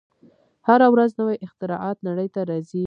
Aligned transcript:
هره 0.67 0.87
ورځ 0.93 1.11
نوې 1.19 1.35
اختراعات 1.45 1.97
نړۍ 2.07 2.27
ته 2.35 2.41
راځي. 2.49 2.79